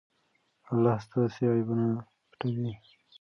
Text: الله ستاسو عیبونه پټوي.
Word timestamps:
الله 0.71 0.95
ستاسو 1.05 1.41
عیبونه 1.55 1.85
پټوي. 2.29 2.71